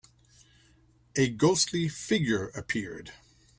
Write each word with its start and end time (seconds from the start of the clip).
A 1.15 1.29
ghostly 1.29 1.87
figure 1.87 2.47
appeared. 2.55 3.11